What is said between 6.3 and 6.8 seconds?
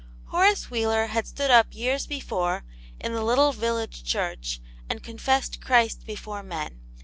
men.